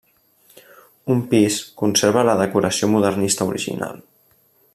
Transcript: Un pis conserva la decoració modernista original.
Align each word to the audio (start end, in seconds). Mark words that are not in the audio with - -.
Un 1.15 1.21
pis 1.33 1.57
conserva 1.83 2.25
la 2.31 2.37
decoració 2.41 2.91
modernista 2.95 3.49
original. 3.53 4.03